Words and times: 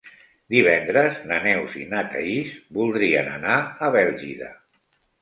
Divendres 0.53 1.19
na 1.33 1.37
Neus 1.43 1.77
i 1.83 1.87
na 1.93 2.03
Thaís 2.15 2.57
voldrien 2.81 3.33
anar 3.39 3.63
a 3.89 3.95
Bèlgida. 4.01 4.55